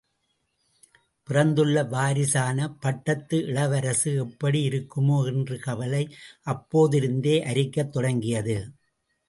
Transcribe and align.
பிறந்துள்ள 1.27 1.83
வாரிசான 1.83 2.69
பட்டத்து 2.79 3.37
இளவரசு 3.43 4.15
எப்படி 4.17 4.61
இருக்குமோ 4.69 5.19
என்ற 5.27 5.59
கவலை 5.59 6.03
அப்போதிருந்தே 6.45 7.37
அரிக்கத் 7.45 7.89
தொடங்கியது. 7.89 8.57